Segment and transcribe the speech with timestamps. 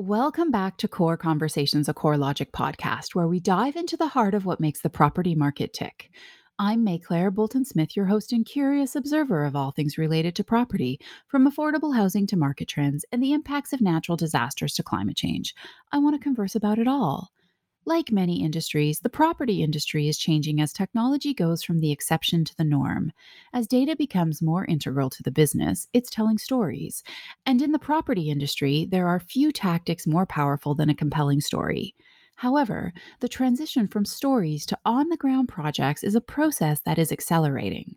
[0.00, 4.32] Welcome back to Core Conversations, a Core Logic podcast, where we dive into the heart
[4.32, 6.10] of what makes the property market tick.
[6.58, 10.98] I'm Maiclaire Bolton Smith, your host and curious observer of all things related to property,
[11.26, 15.54] from affordable housing to market trends and the impacts of natural disasters to climate change.
[15.92, 17.30] I want to converse about it all.
[17.86, 22.56] Like many industries, the property industry is changing as technology goes from the exception to
[22.56, 23.10] the norm.
[23.54, 27.02] As data becomes more integral to the business, it's telling stories.
[27.46, 31.94] And in the property industry, there are few tactics more powerful than a compelling story.
[32.34, 37.10] However, the transition from stories to on the ground projects is a process that is
[37.10, 37.96] accelerating.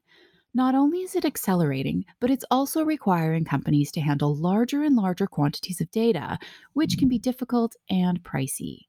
[0.53, 5.27] Not only is it accelerating, but it's also requiring companies to handle larger and larger
[5.27, 6.39] quantities of data,
[6.71, 8.85] which can be difficult and pricey.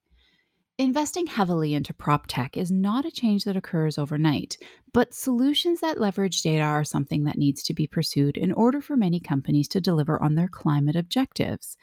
[0.78, 4.59] Investing heavily into prop tech is not a change that occurs overnight,
[4.92, 8.96] but solutions that leverage data are something that needs to be pursued in order for
[8.96, 11.77] many companies to deliver on their climate objectives.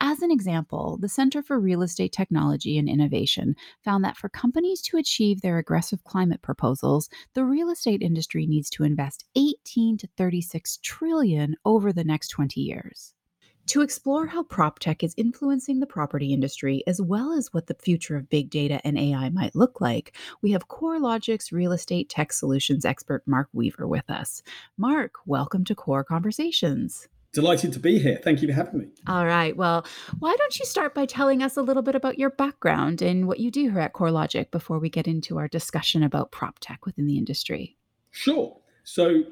[0.00, 4.82] As an example, the Center for Real Estate Technology and Innovation found that for companies
[4.82, 10.08] to achieve their aggressive climate proposals, the real estate industry needs to invest 18 to
[10.16, 13.14] 36 trillion over the next 20 years.
[13.66, 17.74] To explore how prop tech is influencing the property industry, as well as what the
[17.74, 22.32] future of big data and AI might look like, we have CoreLogic's real estate tech
[22.32, 24.42] solutions expert, Mark Weaver, with us.
[24.76, 27.08] Mark, welcome to Core Conversations.
[27.32, 28.20] Delighted to be here.
[28.22, 28.88] Thank you for having me.
[29.06, 29.56] All right.
[29.56, 29.86] Well,
[30.18, 33.40] why don't you start by telling us a little bit about your background and what
[33.40, 37.06] you do here at CoreLogic before we get into our discussion about prop tech within
[37.06, 37.78] the industry?
[38.10, 38.58] Sure.
[38.82, 39.22] So,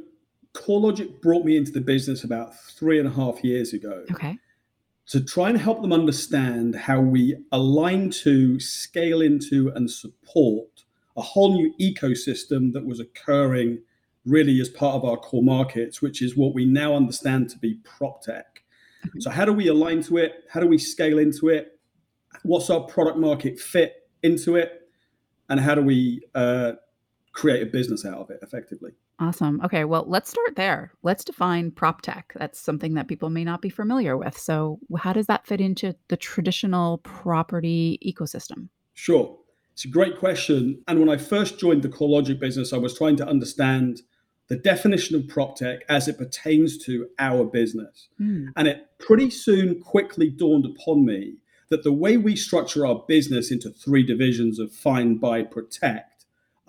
[0.55, 4.05] CoreLogic brought me into the business about three and a half years ago.
[4.13, 4.37] Okay.
[5.09, 10.85] To try and help them understand how we align to, scale into, and support
[11.17, 13.83] a whole new ecosystem that was occurring
[14.25, 17.75] really as part of our core markets, which is what we now understand to be
[17.85, 18.63] prop tech.
[19.07, 19.21] Okay.
[19.21, 20.45] So, how do we align to it?
[20.49, 21.79] How do we scale into it?
[22.43, 24.73] What's our product market fit into it?
[25.49, 26.73] And how do we uh,
[27.33, 28.93] create a business out of it effectively?
[29.21, 29.61] Awesome.
[29.63, 30.93] Okay, well, let's start there.
[31.03, 32.33] Let's define prop tech.
[32.37, 34.37] That's something that people may not be familiar with.
[34.37, 38.69] So, how does that fit into the traditional property ecosystem?
[38.95, 39.37] Sure.
[39.75, 40.83] It's a great question.
[40.89, 44.01] And when I first joined the CoreLogic business, I was trying to understand
[44.49, 48.09] the definition of prop tech as it pertains to our business.
[48.21, 48.49] Mm.
[48.57, 51.37] And it pretty soon quickly dawned upon me
[51.69, 56.20] that the way we structure our business into three divisions of find, buy, protect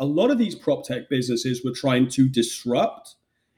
[0.02, 3.16] a lot of these prop tech businesses were trying to disrupt,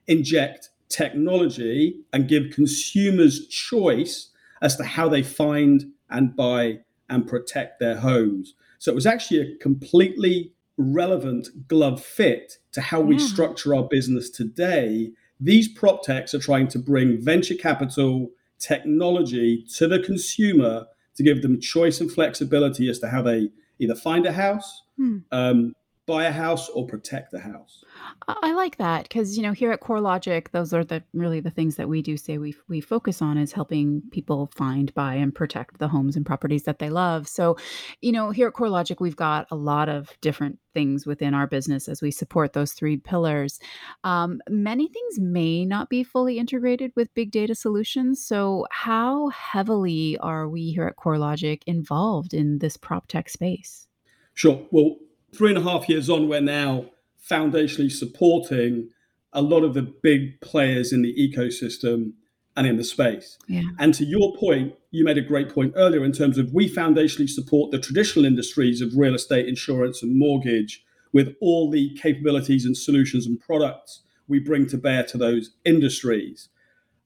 [0.08, 4.30] inject technology, and give consumers choice
[4.62, 8.56] as to how they find and buy and protect their homes.
[8.78, 14.30] So it was actually a completely relevant glove fit to how we structure our business
[14.30, 15.12] today.
[15.40, 21.42] These prop techs are trying to bring venture capital technology to the consumer to give
[21.42, 23.50] them choice and flexibility as to how they
[23.80, 25.20] either find a house, hmm.
[25.32, 25.74] um,
[26.06, 27.84] buy a house or protect the house.
[28.28, 31.50] I like that because you know here at Core Logic, those are the really the
[31.50, 35.34] things that we do say we we focus on is helping people find, buy, and
[35.34, 37.28] protect the homes and properties that they love.
[37.28, 37.58] So,
[38.02, 41.48] you know, here at Core Logic, we've got a lot of different things within our
[41.48, 43.60] business as we support those three pillars.
[44.04, 48.26] Um, many things may not be fully integrated with big data solutions.
[48.26, 53.88] So, how heavily are we here at Core Logic involved in this prop tech space?
[54.34, 54.66] Sure.
[54.72, 54.98] Well,
[55.34, 56.86] three and a half years on, we're now
[57.30, 58.90] foundationally supporting
[59.32, 62.14] a lot of the big players in the ecosystem
[62.56, 63.38] and in the space.
[63.48, 63.64] Yeah.
[63.80, 67.30] And to your point, you made a great point earlier in terms of we foundationally
[67.30, 70.84] support the traditional industries of real estate, insurance, and mortgage
[71.14, 76.50] with all the capabilities and solutions and products we bring to bear to those industries.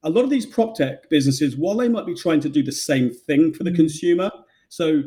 [0.03, 2.71] A lot of these prop tech businesses, while they might be trying to do the
[2.71, 3.77] same thing for the mm-hmm.
[3.77, 4.31] consumer,
[4.69, 5.03] so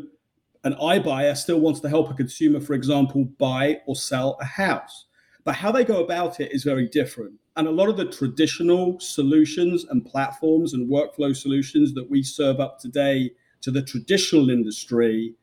[0.65, 5.07] an iBuyer still wants to help a consumer, for example, buy or sell a house.
[5.45, 7.33] But how they go about it is very different.
[7.57, 12.61] And a lot of the traditional solutions and platforms and workflow solutions that we serve
[12.61, 13.31] up today
[13.63, 15.35] to the traditional industry,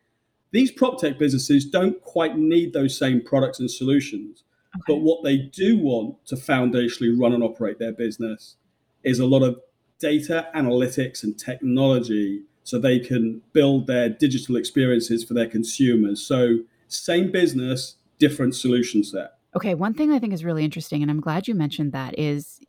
[0.52, 4.44] these prop tech businesses don't quite need those same products and solutions.
[4.76, 4.84] Okay.
[4.88, 8.56] But what they do want to foundationally run and operate their business
[9.04, 9.60] is a lot of
[10.00, 16.22] data analytics and technology so they can build their digital experiences for their consumers.
[16.22, 16.58] So,
[16.90, 19.36] same business, different solution set.
[19.56, 22.60] Okay, one thing I think is really interesting, and I'm glad you mentioned that, is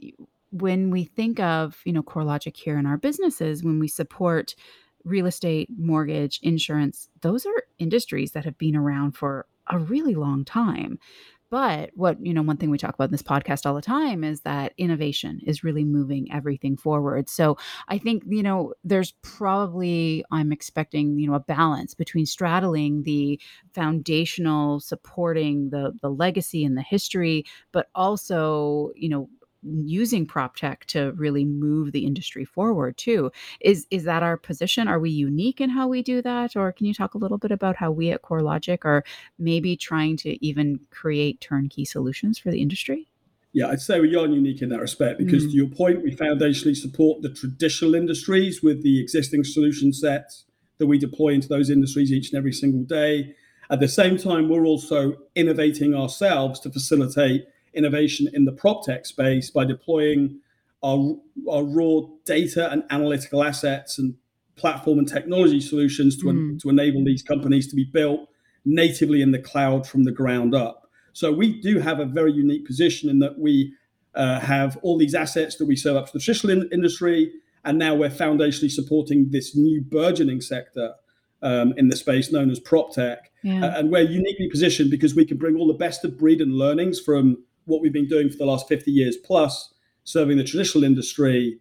[0.52, 4.54] when we think of you know CoreLogic here in our businesses, when we support
[5.02, 10.44] real estate, mortgage, insurance, those are industries that have been around for a really long
[10.44, 11.00] time.
[11.50, 14.24] But what you know one thing we talk about in this podcast all the time
[14.24, 17.28] is that innovation is really moving everything forward.
[17.28, 17.56] So
[17.88, 23.40] i think you know there's probably i'm expecting you know a balance between straddling the
[23.72, 29.28] foundational supporting the the legacy and the history but also you know
[29.62, 34.86] using prop tech to really move the industry forward too is is that our position
[34.86, 37.50] are we unique in how we do that or can you talk a little bit
[37.50, 39.02] about how we at corelogic are
[39.38, 43.08] maybe trying to even create turnkey solutions for the industry
[43.52, 45.50] yeah, I'd say we are unique in that respect because, mm.
[45.50, 50.44] to your point, we foundationally support the traditional industries with the existing solution sets
[50.76, 53.34] that we deploy into those industries each and every single day.
[53.70, 59.06] At the same time, we're also innovating ourselves to facilitate innovation in the prop tech
[59.06, 60.40] space by deploying
[60.82, 61.16] our,
[61.50, 64.14] our raw data and analytical assets and
[64.56, 66.60] platform and technology solutions to, mm.
[66.60, 68.28] to enable these companies to be built
[68.64, 70.90] natively in the cloud from the ground up.
[71.12, 73.72] So we do have a very unique position in that we
[74.14, 77.32] uh, have all these assets that we serve up to the traditional in- industry,
[77.64, 80.94] and now we're foundationally supporting this new burgeoning sector
[81.42, 83.30] um, in the space known as prop tech.
[83.42, 83.64] Yeah.
[83.64, 86.54] Uh, and we're uniquely positioned because we can bring all the best of breed and
[86.54, 89.74] learnings from what we've been doing for the last 50 years plus,
[90.04, 91.60] serving the traditional industry,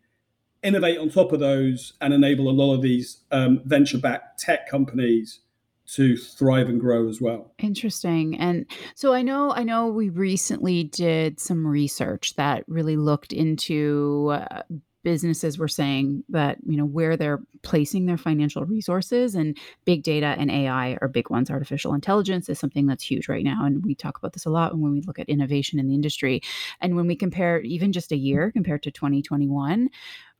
[0.63, 4.69] innovate on top of those, and enable a lot of these um, venture backed tech
[4.69, 5.41] companies
[5.87, 7.53] to thrive and grow as well.
[7.59, 8.37] Interesting.
[8.37, 8.65] And
[8.95, 14.63] so I know I know we recently did some research that really looked into uh,
[15.07, 20.35] businesses were saying that you know where they're placing their financial resources and big data
[20.37, 21.49] and ai are big ones.
[21.49, 24.77] Artificial intelligence is something that's huge right now and we talk about this a lot
[24.77, 26.41] when we look at innovation in the industry.
[26.81, 29.89] And when we compare even just a year compared to 2021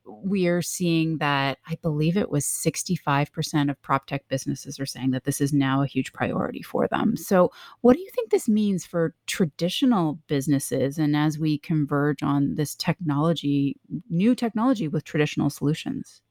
[0.07, 5.11] we are seeing that I believe it was 65% of prop tech businesses are saying
[5.11, 7.17] that this is now a huge priority for them.
[7.17, 7.51] So,
[7.81, 12.75] what do you think this means for traditional businesses and as we converge on this
[12.75, 13.77] technology,
[14.09, 16.21] new technology with traditional solutions?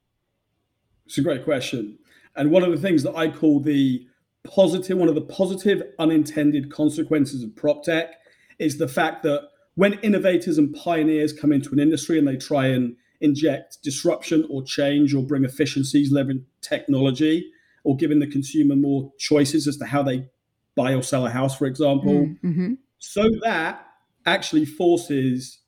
[1.07, 1.99] It's a great question.
[2.35, 4.07] And one of the things that I call the
[4.45, 8.15] positive, one of the positive unintended consequences of prop tech
[8.59, 12.67] is the fact that when innovators and pioneers come into an industry and they try
[12.67, 17.51] and inject disruption or change or bring efficiencies, leverage technology,
[17.85, 20.29] or giving the consumer more choices as to how they
[20.75, 22.13] buy or sell a house, for example.
[22.13, 22.75] Mm, mm-hmm.
[22.99, 23.87] So that
[24.27, 25.61] actually forces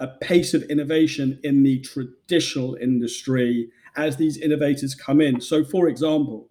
[0.00, 5.40] a pace of innovation in the traditional industry as these innovators come in.
[5.40, 6.48] So, for example,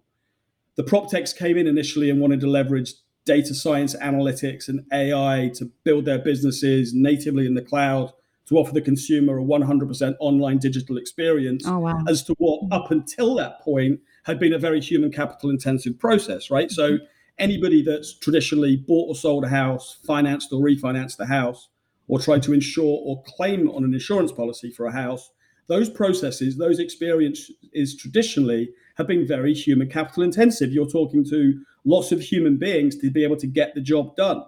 [0.76, 2.94] the prop techs came in initially and wanted to leverage
[3.24, 8.12] data science, analytics, and AI to build their businesses natively in the cloud
[8.50, 11.96] to offer the consumer a 100% online digital experience oh, wow.
[12.08, 16.50] as to what up until that point had been a very human capital intensive process
[16.50, 17.04] right so mm-hmm.
[17.38, 21.68] anybody that's traditionally bought or sold a house financed or refinanced a house
[22.08, 25.30] or tried to insure or claim on an insurance policy for a house
[25.68, 32.10] those processes those experiences traditionally have been very human capital intensive you're talking to lots
[32.10, 34.42] of human beings to be able to get the job done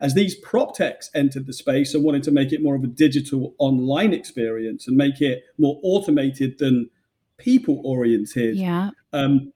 [0.00, 2.88] as these prop techs entered the space and wanted to make it more of a
[2.88, 6.90] digital online experience and make it more automated than
[7.38, 8.90] people oriented, yeah.
[9.12, 9.52] um,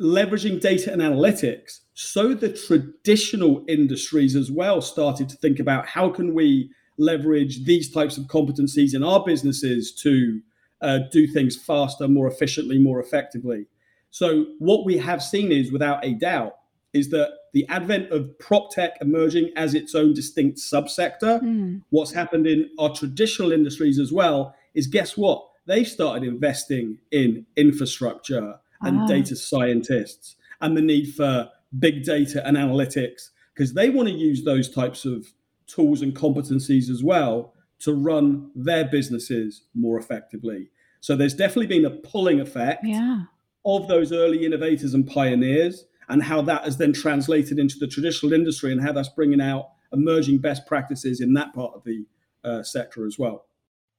[0.00, 1.80] leveraging data and analytics.
[1.94, 7.90] So the traditional industries as well started to think about how can we leverage these
[7.90, 10.40] types of competencies in our businesses to
[10.80, 13.66] uh, do things faster, more efficiently, more effectively.
[14.10, 16.56] So what we have seen is, without a doubt,
[16.92, 21.82] is that the advent of prop tech emerging as its own distinct subsector, mm.
[21.90, 25.44] what's happened in our traditional industries as well is guess what?
[25.66, 29.06] They've started investing in infrastructure and ah.
[29.06, 34.44] data scientists and the need for big data and analytics because they want to use
[34.44, 35.26] those types of
[35.66, 40.70] tools and competencies as well to run their businesses more effectively.
[41.00, 43.22] So there's definitely been a pulling effect yeah.
[43.64, 48.32] of those early innovators and pioneers and how that has then translated into the traditional
[48.32, 52.04] industry and how that's bringing out emerging best practices in that part of the
[52.44, 53.46] uh, sector as well.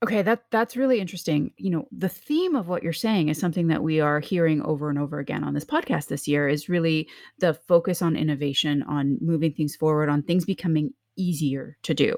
[0.02, 1.52] Okay, that that's really interesting.
[1.58, 4.90] You know, the theme of what you're saying is something that we are hearing over
[4.90, 9.18] and over again on this podcast this year is really the focus on innovation, on
[9.20, 12.16] moving things forward, on things becoming easier to do.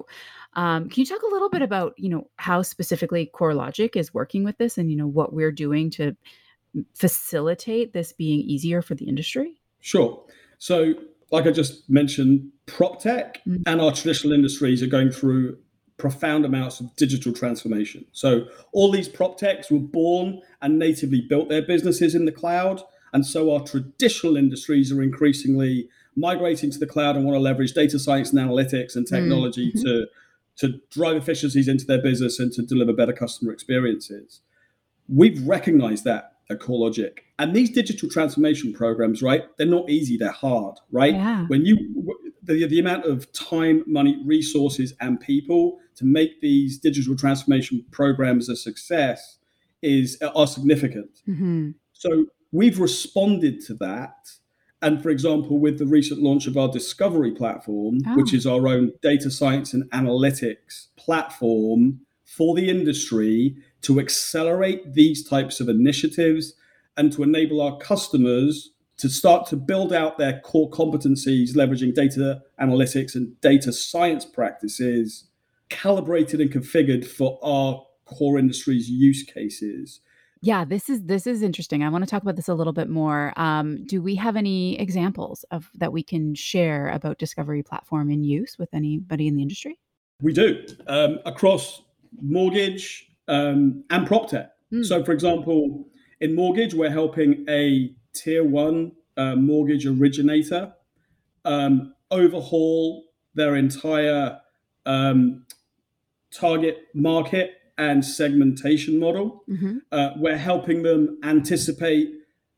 [0.54, 4.44] Um, can you talk a little bit about, you know, how specifically CoreLogic is working
[4.44, 6.16] with this and you know what we're doing to
[6.94, 9.61] facilitate this being easier for the industry?
[9.82, 10.24] Sure.
[10.58, 10.94] So,
[11.32, 13.64] like I just mentioned, prop tech mm-hmm.
[13.66, 15.58] and our traditional industries are going through
[15.98, 18.06] profound amounts of digital transformation.
[18.12, 22.82] So, all these prop techs were born and natively built their businesses in the cloud.
[23.14, 27.74] And so, our traditional industries are increasingly migrating to the cloud and want to leverage
[27.74, 29.82] data science and analytics and technology mm-hmm.
[29.84, 30.08] to
[30.58, 34.42] to drive efficiencies into their business and to deliver better customer experiences.
[35.08, 37.20] We've recognized that at CoreLogic.
[37.40, 39.44] And these digital transformation programs, right?
[39.58, 41.14] They're not easy, they're hard, right?
[41.14, 41.46] Yeah.
[41.48, 41.78] When you
[42.44, 48.50] the, the amount of time, money, resources, and people to make these digital transformation programs
[48.50, 49.38] a success
[49.82, 51.22] is are significant.
[51.28, 51.72] Mm-hmm.
[51.94, 54.32] So we've responded to that.
[54.84, 58.16] And for example, with the recent launch of our Discovery platform, oh.
[58.16, 65.28] which is our own data science and analytics platform for the industry to accelerate these
[65.28, 66.54] types of initiatives
[66.98, 72.42] and to enable our customers to start to build out their core competencies, leveraging data
[72.62, 75.26] analytics and data science practices,
[75.70, 80.02] calibrated and configured for our core industries use cases.
[80.44, 81.84] Yeah, this is this is interesting.
[81.84, 83.32] I want to talk about this a little bit more.
[83.38, 88.24] Um, do we have any examples of that we can share about Discovery Platform in
[88.24, 89.80] use with anybody in the industry?
[90.22, 91.84] We do um, across
[92.22, 94.52] mortgage um, and prop tech.
[94.72, 94.86] Mm.
[94.86, 95.88] So, for example,
[96.20, 100.74] in mortgage, we're helping a tier one uh, mortgage originator
[101.46, 104.40] um, overhaul their entire
[104.86, 105.46] um,
[106.32, 109.44] target market and segmentation model.
[109.50, 109.78] Mm-hmm.
[109.92, 112.10] Uh, we're helping them anticipate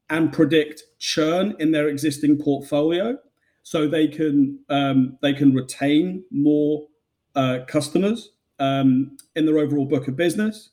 [0.09, 3.17] and predict churn in their existing portfolio,
[3.61, 6.87] so they can um, they can retain more
[7.35, 10.69] uh, customers um, in their overall book of business.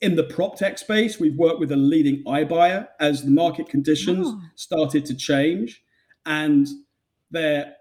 [0.00, 4.26] In the prop tech space, we've worked with a leading iBuyer as the market conditions
[4.28, 4.40] oh.
[4.54, 5.82] started to change
[6.26, 6.68] and
[7.30, 7.74] their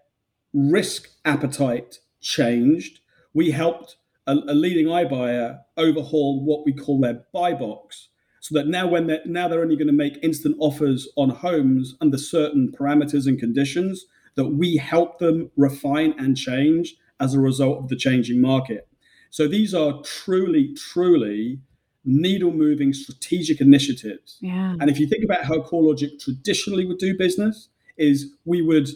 [0.54, 3.00] risk appetite changed.
[3.34, 8.68] We helped a, a leading iBuyer overhaul what we call their buy box, so that
[8.68, 12.72] now when they're now they're only going to make instant offers on homes under certain
[12.72, 14.06] parameters and conditions
[14.36, 18.88] that we help them refine and change as a result of the changing market.
[19.36, 21.60] So these are truly, truly
[22.06, 24.38] needle moving strategic initiatives.
[24.40, 24.76] Yeah.
[24.80, 28.92] And if you think about how CoreLogic traditionally would do business, is we would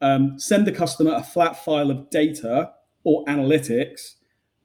[0.00, 2.70] um, send the customer a flat file of data
[3.04, 4.14] or analytics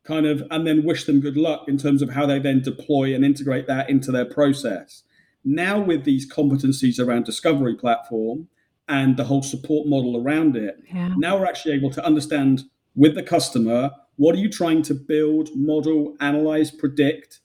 [0.06, 3.14] kind of, and then wish them good luck in terms of how they then deploy
[3.14, 5.04] and integrate that into their process.
[5.44, 8.48] Now, with these competencies around Discovery Platform
[8.88, 11.14] and the whole support model around it, yeah.
[11.18, 12.64] now we're actually able to understand
[12.96, 17.40] with the customer what are you trying to build, model, analyze, predict?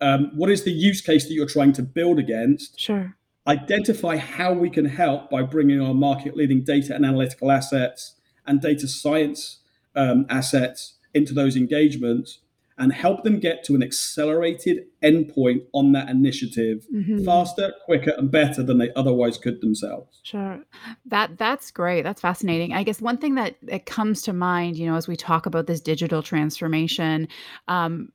[0.00, 2.78] Um, what is the use case that you're trying to build against?
[2.78, 3.16] Sure.
[3.46, 8.14] Identify how we can help by bringing our market leading data and analytical assets
[8.46, 9.60] and data science
[9.96, 12.40] um, assets into those engagements
[12.78, 17.24] and help them get to an accelerated endpoint on that initiative mm-hmm.
[17.24, 20.20] faster, quicker, and better than they otherwise could themselves.
[20.22, 20.60] Sure.
[21.06, 22.02] That that's great.
[22.02, 22.72] That's fascinating.
[22.72, 25.66] I guess one thing that, that comes to mind, you know, as we talk about
[25.66, 27.28] this digital transformation,
[27.66, 28.10] um,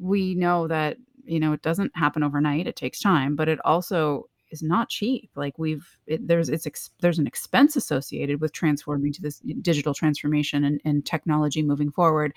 [0.00, 2.66] we know that, you know, it doesn't happen overnight.
[2.66, 5.30] It takes time, but it also is not cheap.
[5.36, 9.94] Like we've it, there's it's ex, there's an expense associated with transforming to this digital
[9.94, 12.32] transformation and, and technology moving forward.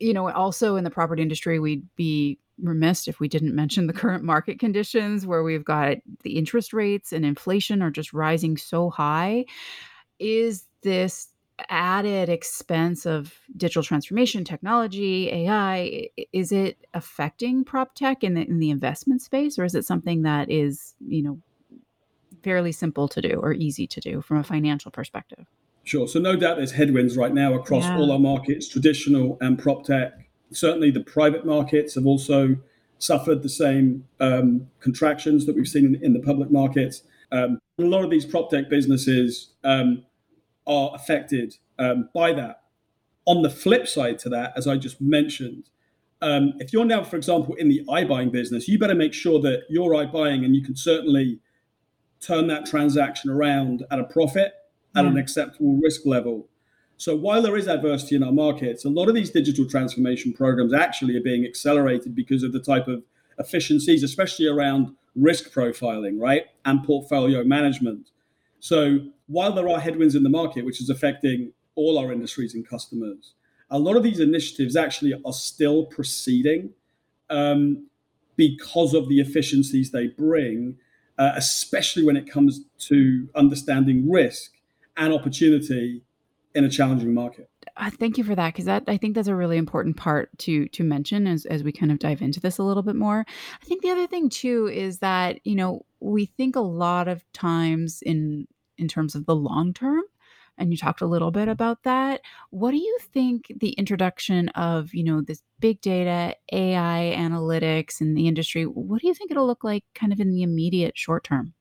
[0.00, 3.92] You know, also in the property industry, we'd be remiss if we didn't mention the
[3.92, 8.90] current market conditions where we've got the interest rates and inflation are just rising so
[8.90, 9.44] high.
[10.18, 11.28] Is this
[11.68, 18.58] added expense of digital transformation, technology, AI, is it affecting prop tech in the, in
[18.58, 21.38] the investment space, or is it something that is, you know,
[22.42, 25.46] fairly simple to do or easy to do from a financial perspective?
[25.84, 26.08] Sure.
[26.08, 27.98] So no doubt there's headwinds right now across yeah.
[27.98, 30.12] all our markets, traditional and prop tech.
[30.50, 32.56] Certainly the private markets have also
[32.98, 37.02] suffered the same um, contractions that we've seen in, in the public markets.
[37.32, 40.04] Um, a lot of these prop tech businesses um,
[40.66, 42.62] are affected um, by that.
[43.26, 45.68] On the flip side to that, as I just mentioned,
[46.22, 49.64] um, if you're now, for example, in the iBuying business, you better make sure that
[49.68, 51.40] you're iBuying and you can certainly
[52.20, 54.54] turn that transaction around at a profit
[54.96, 56.48] at an acceptable risk level.
[56.96, 60.72] So while there is adversity in our markets, a lot of these digital transformation programs
[60.72, 63.02] actually are being accelerated because of the type of
[63.38, 68.10] efficiencies, especially around risk profiling, right, and portfolio management.
[68.60, 72.66] So while there are headwinds in the market, which is affecting all our industries and
[72.66, 73.34] customers,
[73.70, 76.70] a lot of these initiatives actually are still proceeding
[77.30, 77.88] um,
[78.36, 80.76] because of the efficiencies they bring,
[81.18, 84.53] uh, especially when it comes to understanding risk
[84.96, 86.02] and opportunity
[86.54, 87.50] in a challenging market.
[87.76, 90.68] Uh, thank you for that because that I think that's a really important part to
[90.68, 93.24] to mention as as we kind of dive into this a little bit more.
[93.60, 97.24] I think the other thing too is that you know we think a lot of
[97.32, 98.46] times in
[98.78, 100.02] in terms of the long term
[100.58, 102.20] and you talked a little bit about that.
[102.50, 108.14] What do you think the introduction of, you know, this big data, AI analytics in
[108.14, 111.24] the industry, what do you think it'll look like kind of in the immediate short
[111.24, 111.54] term?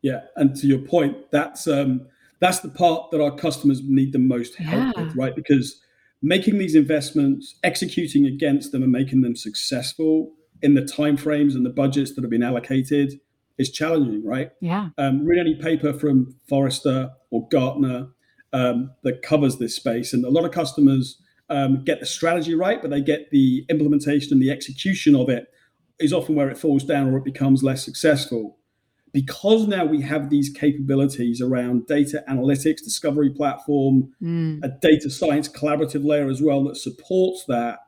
[0.00, 2.06] Yeah, and to your point, that's um,
[2.42, 5.04] that's the part that our customers need the most help yeah.
[5.04, 5.36] with, right?
[5.36, 5.80] Because
[6.22, 11.70] making these investments, executing against them, and making them successful in the timeframes and the
[11.70, 13.20] budgets that have been allocated
[13.58, 14.50] is challenging, right?
[14.60, 14.88] Yeah.
[14.98, 18.08] Um, read any paper from Forrester or Gartner
[18.52, 22.82] um, that covers this space, and a lot of customers um, get the strategy right,
[22.82, 25.46] but they get the implementation and the execution of it
[26.00, 28.58] is often where it falls down or it becomes less successful.
[29.12, 34.64] Because now we have these capabilities around data analytics, discovery platform, mm.
[34.64, 37.80] a data science collaborative layer as well that supports that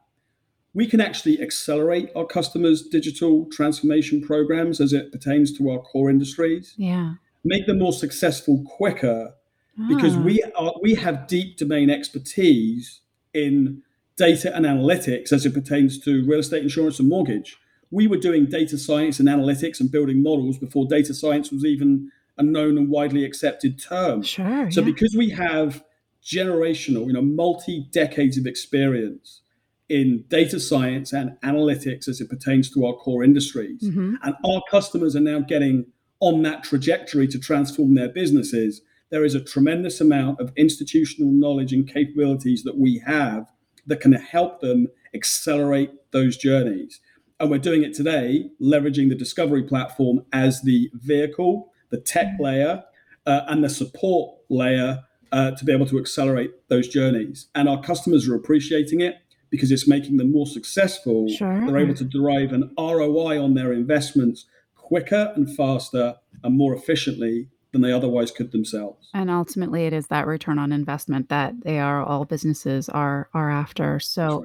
[0.74, 6.10] we can actually accelerate our customers' digital transformation programs as it pertains to our core
[6.10, 6.74] industries.
[6.76, 7.14] Yeah.
[7.44, 9.32] Make them more successful quicker
[9.80, 9.88] ah.
[9.88, 13.00] because we are we have deep domain expertise
[13.32, 13.82] in
[14.16, 17.56] data and analytics as it pertains to real estate insurance and mortgage.
[17.94, 22.10] We were doing data science and analytics and building models before data science was even
[22.36, 24.22] a known and widely accepted term.
[24.22, 24.68] Sure.
[24.72, 24.86] So yeah.
[24.86, 25.84] because we have
[26.24, 29.42] generational, you know, multi decades of experience
[29.88, 33.82] in data science and analytics as it pertains to our core industries.
[33.82, 34.16] Mm-hmm.
[34.22, 35.86] And our customers are now getting
[36.18, 38.80] on that trajectory to transform their businesses.
[39.10, 43.46] There is a tremendous amount of institutional knowledge and capabilities that we have
[43.86, 47.00] that can help them accelerate those journeys.
[47.40, 52.44] And we're doing it today, leveraging the Discovery platform as the vehicle, the tech mm-hmm.
[52.44, 52.84] layer,
[53.26, 57.48] uh, and the support layer uh, to be able to accelerate those journeys.
[57.54, 59.16] And our customers are appreciating it
[59.50, 61.28] because it's making them more successful.
[61.28, 61.66] Sure.
[61.66, 67.48] They're able to derive an ROI on their investments quicker and faster and more efficiently
[67.72, 69.08] than they otherwise could themselves.
[69.14, 73.50] And ultimately it is that return on investment that they are all businesses are are
[73.50, 73.98] after.
[73.98, 74.44] So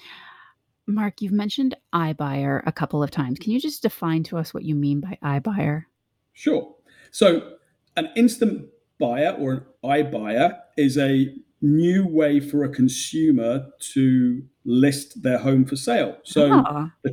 [0.89, 3.39] Mark, you've mentioned iBuyer a couple of times.
[3.39, 5.85] Can you just define to us what you mean by iBuyer?
[6.33, 6.75] Sure.
[7.11, 7.53] So
[7.95, 8.67] an instant
[8.99, 15.65] buyer or an iBuyer is a new way for a consumer to list their home
[15.65, 16.17] for sale.
[16.23, 16.91] So ah.
[17.03, 17.11] the,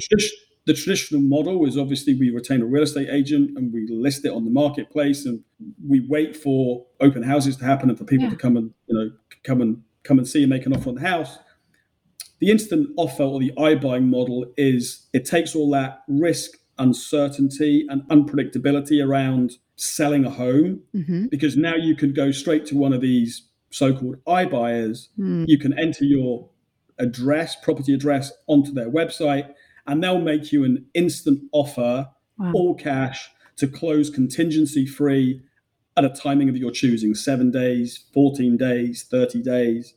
[0.67, 4.31] the traditional model is obviously we retain a real estate agent and we list it
[4.31, 5.43] on the marketplace and
[5.87, 8.31] we wait for open houses to happen and for people yeah.
[8.31, 9.11] to come and you know
[9.43, 11.39] come and come and see and make an offer on the house.
[12.39, 18.03] The instant offer or the iBuying model is it takes all that risk, uncertainty, and
[18.09, 21.27] unpredictability around selling a home mm-hmm.
[21.27, 25.09] because now you can go straight to one of these so-called iBuyers.
[25.19, 25.45] Mm.
[25.47, 26.49] You can enter your
[26.99, 29.53] address, property address, onto their website,
[29.87, 32.53] and they'll make you an instant offer, wow.
[32.55, 35.43] all cash, to close contingency free
[35.97, 39.95] at a timing of your choosing seven days, 14 days, 30 days.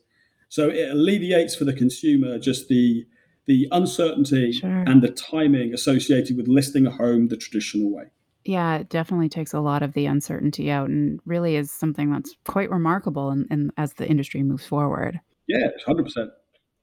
[0.50, 3.06] So it alleviates for the consumer just the
[3.46, 4.84] the uncertainty sure.
[4.86, 8.04] and the timing associated with listing a home the traditional way.
[8.44, 12.36] Yeah, it definitely takes a lot of the uncertainty out and really is something that's
[12.46, 15.20] quite remarkable in, in as the industry moves forward.
[15.48, 16.30] Yeah, 100%.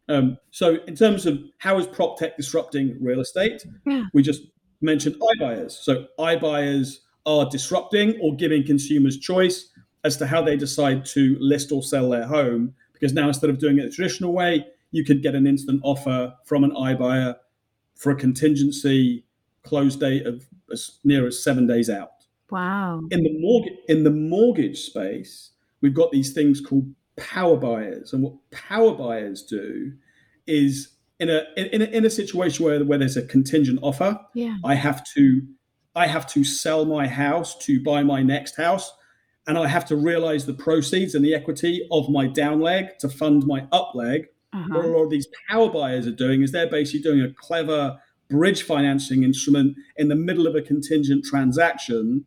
[0.09, 4.05] Um, so, in terms of how is prop tech disrupting real estate, yeah.
[4.13, 4.43] we just
[4.81, 5.71] mentioned iBuyers.
[5.71, 9.69] So, iBuyers are disrupting or giving consumers choice
[10.03, 12.73] as to how they decide to list or sell their home.
[12.99, 16.33] Because now, instead of doing it the traditional way, you could get an instant offer
[16.45, 17.35] from an iBuyer
[17.95, 19.25] for a contingency
[19.63, 22.11] close date of as near as seven days out.
[22.49, 23.01] Wow.
[23.11, 28.13] In the mortgage in the mortgage space, we've got these things called power buyers.
[28.13, 29.91] And what power buyers do
[30.45, 34.57] is in a in a, in a situation where, where there's a contingent offer, yeah.
[34.63, 35.41] I have to
[35.95, 38.91] I have to sell my house to buy my next house.
[39.47, 43.09] And I have to realize the proceeds and the equity of my down leg to
[43.09, 44.27] fund my up leg.
[44.53, 44.75] Uh-huh.
[44.75, 47.99] What a lot of these power buyers are doing is they're basically doing a clever
[48.29, 52.25] bridge financing instrument in the middle of a contingent transaction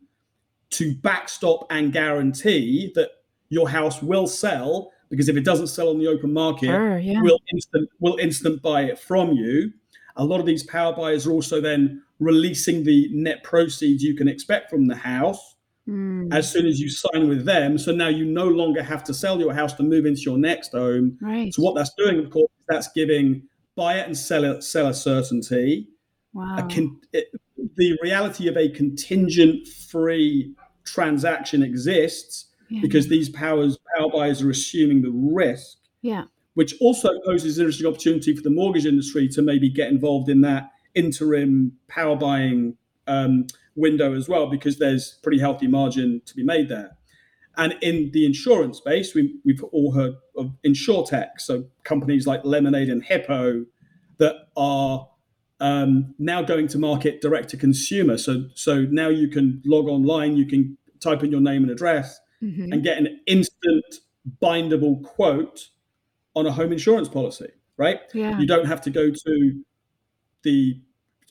[0.71, 3.11] to backstop and guarantee that
[3.49, 7.21] your house will sell because if it doesn't sell on the open market, sure, yeah.
[7.21, 9.71] we'll instant we'll instant buy it from you.
[10.15, 14.27] A lot of these power buyers are also then releasing the net proceeds you can
[14.27, 15.55] expect from the house
[15.87, 16.33] mm.
[16.33, 17.77] as soon as you sign with them.
[17.77, 20.71] So now you no longer have to sell your house to move into your next
[20.71, 21.17] home.
[21.21, 21.53] Right.
[21.53, 23.43] So what that's doing, of course, that's giving
[23.75, 25.87] buyer and seller seller certainty.
[26.33, 26.67] Wow.
[26.71, 27.27] Con- it,
[27.75, 32.81] the reality of a contingent free transaction exists yeah.
[32.81, 35.77] because these powers power buyers are assuming the risk.
[36.01, 36.25] Yeah.
[36.55, 40.41] Which also poses an interesting opportunity for the mortgage industry to maybe get involved in
[40.41, 42.75] that interim power buying
[43.07, 43.47] um,
[43.81, 46.97] window as well, because there's pretty healthy margin to be made there.
[47.57, 52.89] And in the insurance space, we, we've all heard of insurtech, so companies like Lemonade
[52.89, 53.65] and Hippo
[54.19, 55.09] that are
[55.59, 58.17] um, now going to market direct to consumer.
[58.17, 62.19] So so now you can log online, you can type in your name and address,
[62.41, 62.71] mm-hmm.
[62.71, 63.85] and get an instant
[64.41, 65.69] bindable quote
[66.35, 67.49] on a home insurance policy.
[67.77, 67.99] Right?
[68.13, 68.39] Yeah.
[68.39, 69.63] You don't have to go to
[70.43, 70.81] the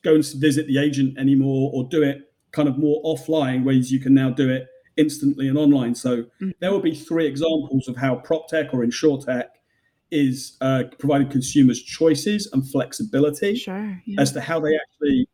[0.02, 4.00] go and visit the agent anymore or do it kind of more offline ways you
[4.00, 5.94] can now do it instantly and online.
[5.94, 6.50] So mm-hmm.
[6.60, 9.48] there will be three examples of how prop tech or insure tech
[10.10, 14.20] is uh, providing consumers choices and flexibility sure, yeah.
[14.20, 15.28] as to how they actually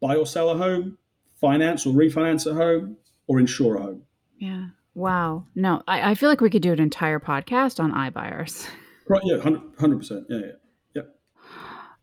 [0.00, 0.96] buy or sell a home,
[1.40, 4.02] finance or refinance a home, or insure a home.
[4.38, 4.68] Yeah.
[4.94, 5.46] Wow.
[5.54, 8.66] No, I, I feel like we could do an entire podcast on iBuyers.
[9.08, 9.22] Right.
[9.24, 9.38] Yeah.
[9.38, 10.26] 100 percent.
[10.28, 10.38] Yeah.
[10.38, 10.52] Yeah.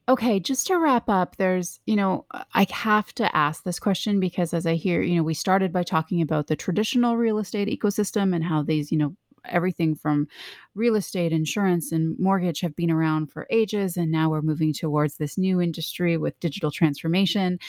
[0.10, 4.22] Okay, just to wrap up, there's, you know, uh, I have to ask this question
[4.22, 7.67] because as I hear, you know, we started by talking about the traditional real estate
[7.67, 9.15] ecosystem and how these, you know,
[9.46, 10.28] everything from
[10.76, 13.98] real estate, insurance, and mortgage have been around for ages.
[13.98, 17.60] And now we're moving towards this new industry with digital transformation.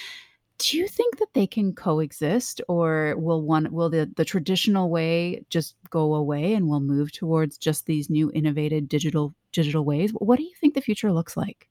[0.59, 5.45] Do you think that they can coexist or will one will the, the traditional way
[5.51, 10.13] just go away and we'll move towards just these new innovative digital digital ways?
[10.13, 11.69] What do you think the future looks like?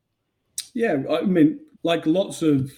[0.77, 2.71] Yeah, I mean, like lots of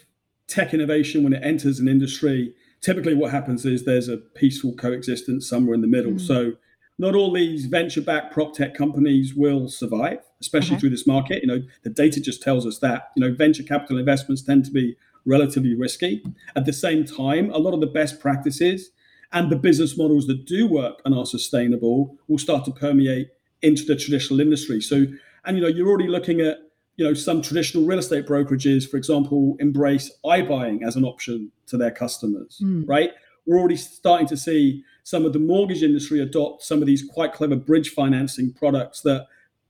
[0.47, 5.49] tech innovation, when it enters an industry, typically what happens is there's a peaceful coexistence
[5.49, 6.13] somewhere in the middle.
[6.13, 6.21] Mm.
[6.21, 6.53] So
[6.97, 10.79] not all these venture-backed prop tech companies will survive, especially okay.
[10.79, 11.41] through this market.
[11.43, 13.11] You know, the data just tells us that.
[13.17, 16.23] You know, venture capital investments tend to be relatively risky.
[16.55, 18.91] At the same time, a lot of the best practices
[19.33, 23.27] and the business models that do work and are sustainable will start to permeate
[23.61, 24.79] into the traditional industry.
[24.79, 25.05] So,
[25.43, 26.59] and you know, you're already looking at
[26.99, 31.77] you know, some traditional real estate brokerages, for example, embrace iBuying as an option to
[31.77, 32.83] their customers, mm.
[32.89, 33.11] right?
[33.45, 37.31] We're already starting to see some of the mortgage industry adopt some of these quite
[37.31, 39.27] clever bridge financing products that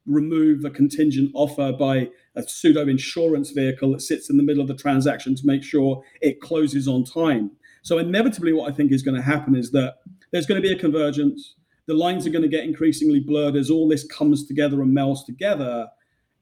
[0.07, 4.67] remove a contingent offer by a pseudo insurance vehicle that sits in the middle of
[4.67, 7.51] the transaction to make sure it closes on time.
[7.83, 9.97] So, inevitably, what I think is going to happen is that
[10.31, 11.53] there's going to be a convergence.
[11.85, 15.23] The lines are going to get increasingly blurred as all this comes together and melds
[15.27, 15.89] together.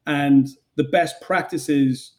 [0.08, 2.14] And the best practices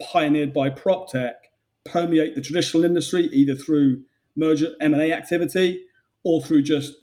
[0.00, 1.50] pioneered by prop tech
[1.84, 4.02] permeate the traditional industry either through
[4.36, 5.84] merger M&A activity
[6.22, 6.94] or through just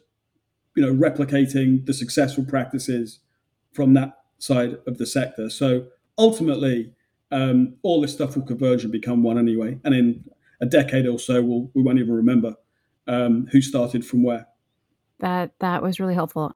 [0.75, 3.19] you know replicating the successful practices
[3.73, 5.49] from that side of the sector.
[5.49, 5.87] So
[6.17, 6.93] ultimately,
[7.31, 9.79] um, all this stuff will converge and become one anyway.
[9.83, 10.23] And in
[10.61, 12.55] a decade or so, we'll, we won't even remember
[13.07, 14.47] um, who started from where.
[15.19, 16.55] That that was really helpful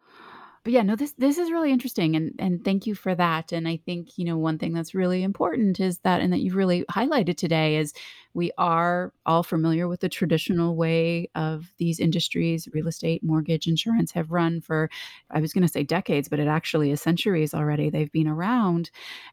[0.64, 3.52] but yeah, no, this this is really interesting, and and thank you for that.
[3.52, 6.56] And I think you know one thing that's really important is that, and that you've
[6.56, 7.94] really highlighted today is
[8.34, 14.12] we are all familiar with the traditional way of these industries, real estate, mortgage, insurance
[14.14, 14.90] have run for,
[15.30, 17.90] I was going to say decades, but it actually is centuries already.
[17.90, 18.90] They've been around,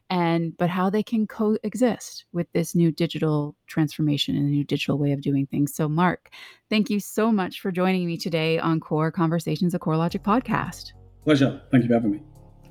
[0.09, 4.97] and but how they can coexist with this new digital transformation and a new digital
[4.97, 5.73] way of doing things.
[5.73, 6.29] So, Mark,
[6.69, 10.91] thank you so much for joining me today on Core Conversations, a CoreLogic podcast.
[11.23, 11.61] Pleasure.
[11.71, 12.21] Thank you for having me.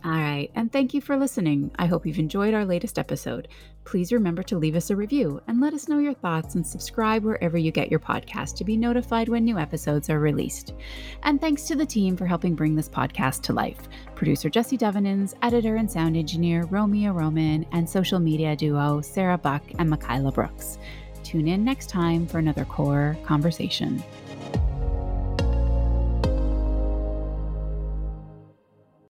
[0.02, 1.70] All right, and thank you for listening.
[1.78, 3.48] I hope you've enjoyed our latest episode.
[3.84, 7.22] Please remember to leave us a review and let us know your thoughts and subscribe
[7.22, 10.72] wherever you get your podcast to be notified when new episodes are released.
[11.24, 15.34] And thanks to the team for helping bring this podcast to life producer Jesse Devenins,
[15.42, 20.78] editor and sound engineer Romeo Roman, and social media duo Sarah Buck and Michaela Brooks.
[21.24, 24.02] Tune in next time for another core conversation.